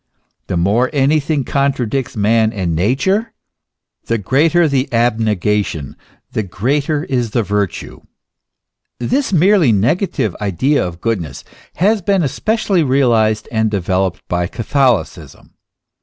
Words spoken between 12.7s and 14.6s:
realized and developed by